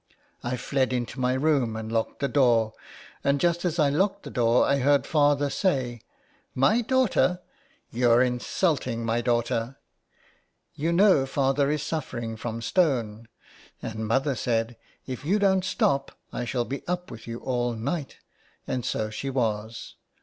I 0.41 0.57
fled 0.57 0.93
into 0.93 1.19
my 1.19 1.33
room 1.35 1.75
and 1.75 1.91
locked 1.91 2.21
the 2.21 2.27
door, 2.27 2.73
and 3.23 3.39
just 3.39 3.63
as 3.63 3.77
I 3.77 3.91
locked 3.91 4.23
the 4.23 4.31
door 4.31 4.65
I 4.65 4.77
heard 4.79 5.05
Father 5.05 5.51
say,' 5.51 6.01
My 6.65 6.81
daughter! 6.81 7.39
you're 7.91 8.23
insulting 8.23 9.05
my 9.05 9.21
daughter!' 9.21 9.77
You 10.73 10.91
know 10.91 11.27
father 11.27 11.69
is 11.69 11.83
suffering 11.83 12.35
from 12.35 12.63
stone, 12.63 13.27
and 13.79 14.07
mother 14.07 14.33
said,' 14.33 14.75
If 15.05 15.23
you 15.23 15.37
don't 15.37 15.63
stop 15.63 16.17
I 16.33 16.45
shall 16.45 16.65
be 16.65 16.81
up 16.87 17.11
with 17.11 17.27
you 17.27 17.37
all 17.37 17.73
night,' 17.73 18.17
and 18.65 18.83
so 18.83 19.11
she 19.11 19.29
was. 19.29 19.97